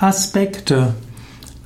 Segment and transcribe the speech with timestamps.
[0.00, 0.94] Aspekte.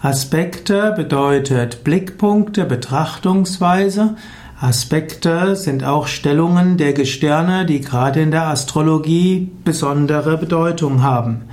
[0.02, 4.16] Aspekte bedeutet Blickpunkte, Betrachtungsweise.
[4.61, 11.45] Aspekte sind auch Stellungen der Gestirne, die gerade in der Astrologie besondere Bedeutung haben.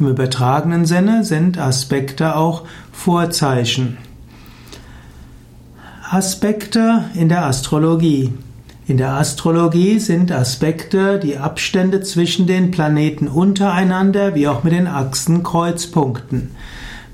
[0.00, 3.96] Im übertragenen Sinne sind Aspekte auch Vorzeichen.
[6.10, 8.32] Aspekte in der Astrologie.
[8.88, 14.86] In der Astrologie sind Aspekte die Abstände zwischen den Planeten untereinander wie auch mit den
[14.86, 16.52] Achsenkreuzpunkten.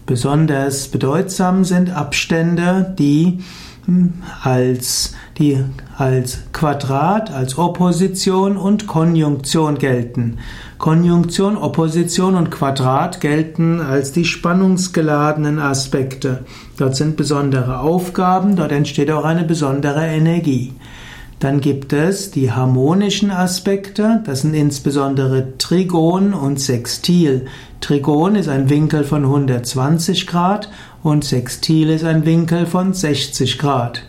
[0.05, 3.39] Besonders bedeutsam sind Abstände, die
[3.87, 5.65] hm, als, die
[5.97, 10.41] als Quadrat, als Opposition und Konjunktion gelten.
[10.77, 16.45] Konjunktion, Opposition und Quadrat gelten als die spannungsgeladenen Aspekte.
[16.77, 20.75] Dort sind besondere Aufgaben, dort entsteht auch eine besondere Energie.
[21.43, 27.47] Dann gibt es die harmonischen Aspekte, das sind insbesondere Trigon und Sextil.
[27.81, 30.71] Trigon ist ein Winkel von 120 Grad
[31.03, 34.05] und Sextil ist ein Winkel von 60 Grad.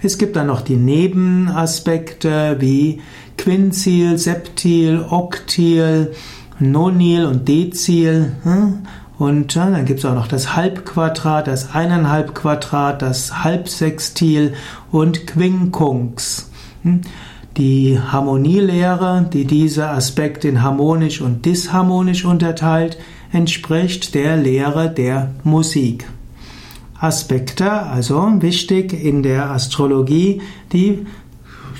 [0.00, 3.00] Es gibt dann noch die Nebenaspekte wie
[3.36, 6.12] Quintil, Septil, Oktil,
[6.60, 8.30] Nonil und Dezil.
[8.44, 8.86] Hm?
[9.18, 14.54] Und dann gibt es auch noch das Halbquadrat, das Eineinhalbquadrat, das Halbsextil
[14.92, 16.52] und Quincunx.
[17.56, 22.98] Die Harmonielehre, die diese Aspekte in harmonisch und disharmonisch unterteilt,
[23.32, 26.06] entspricht der Lehre der Musik.
[26.98, 30.40] Aspekte, also wichtig in der Astrologie,
[30.72, 31.06] die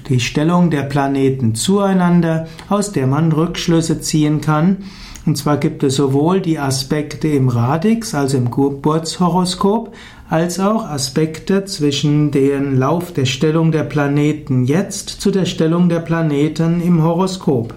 [0.08, 4.78] die Stellung der Planeten zueinander, aus der man Rückschlüsse ziehen kann.
[5.24, 9.92] Und zwar gibt es sowohl die Aspekte im Radix, also im Geburtshoroskop,
[10.28, 16.00] als auch Aspekte zwischen dem Lauf der Stellung der Planeten jetzt zu der Stellung der
[16.00, 17.74] Planeten im Horoskop.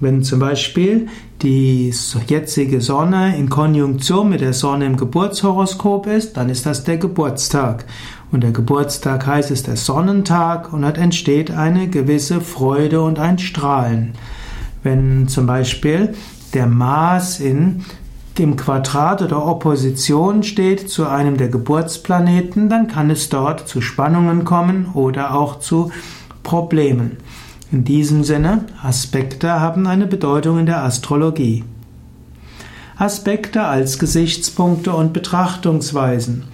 [0.00, 1.08] Wenn zum Beispiel
[1.42, 1.92] die
[2.26, 7.84] jetzige Sonne in Konjunktion mit der Sonne im Geburtshoroskop ist, dann ist das der Geburtstag.
[8.30, 13.38] Und der Geburtstag heißt es der Sonnentag und dort entsteht eine gewisse Freude und ein
[13.38, 14.12] Strahlen.
[14.82, 16.14] Wenn zum Beispiel
[16.52, 17.84] der Mars in
[18.40, 24.44] im Quadrat oder Opposition steht zu einem der Geburtsplaneten, dann kann es dort zu Spannungen
[24.44, 25.90] kommen oder auch zu
[26.42, 27.18] Problemen.
[27.72, 31.64] In diesem Sinne, Aspekte haben eine Bedeutung in der Astrologie.
[32.96, 36.44] Aspekte als Gesichtspunkte und Betrachtungsweisen.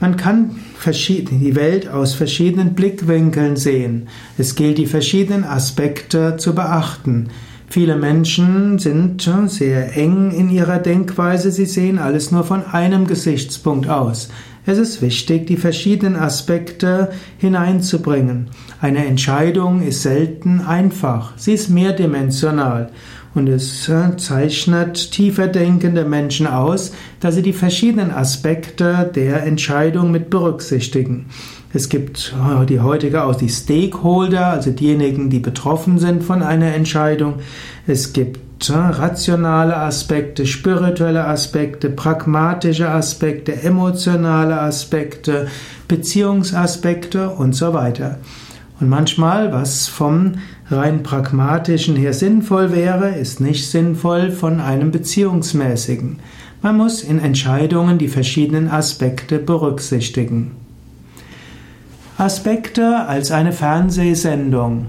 [0.00, 4.08] Man kann die Welt aus verschiedenen Blickwinkeln sehen.
[4.36, 7.30] Es gilt, die verschiedenen Aspekte zu beachten.
[7.74, 13.88] Viele Menschen sind sehr eng in ihrer Denkweise, sie sehen alles nur von einem Gesichtspunkt
[13.88, 14.28] aus.
[14.64, 18.50] Es ist wichtig, die verschiedenen Aspekte hineinzubringen.
[18.80, 22.92] Eine Entscheidung ist selten einfach, sie ist mehrdimensional
[23.34, 30.30] und es zeichnet tiefer denkende Menschen aus, dass sie die verschiedenen Aspekte der Entscheidung mit
[30.30, 31.26] berücksichtigen.
[31.74, 36.72] Es gibt äh, die heutige auch die Stakeholder, also diejenigen, die betroffen sind von einer
[36.72, 37.40] Entscheidung.
[37.88, 45.48] Es gibt äh, rationale Aspekte, spirituelle Aspekte, pragmatische Aspekte, emotionale Aspekte,
[45.88, 48.18] Beziehungsaspekte und so weiter.
[48.78, 50.34] Und manchmal, was vom
[50.70, 56.18] rein pragmatischen her sinnvoll wäre, ist nicht sinnvoll von einem beziehungsmäßigen.
[56.62, 60.52] Man muss in Entscheidungen die verschiedenen Aspekte berücksichtigen.
[62.16, 64.86] Aspekte als eine Fernsehsendung.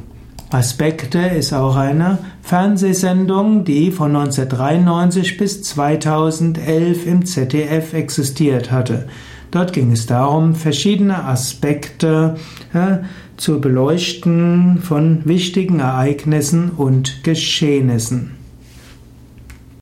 [0.52, 9.07] Aspekte ist auch eine Fernsehsendung, die von 1993 bis 2011 im ZDF existiert hatte.
[9.56, 12.36] Dort ging es darum, verschiedene Aspekte
[12.74, 13.04] ja,
[13.38, 18.32] zu beleuchten von wichtigen Ereignissen und Geschehnissen.